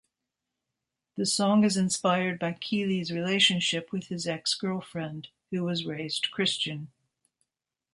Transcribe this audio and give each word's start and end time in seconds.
The 1.15 1.27
song 1.27 1.63
is 1.63 1.77
inspired 1.77 2.39
by 2.39 2.53
Keelys 2.53 3.11
relationship 3.13 3.91
with 3.91 4.05
his 4.07 4.25
ex-girlfriend 4.27 5.27
who 5.51 5.61
was 5.63 5.85
raised 5.85 6.31
Christian. 6.31 6.87